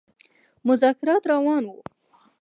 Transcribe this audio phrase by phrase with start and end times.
[0.67, 1.79] مذاکرات روان وه.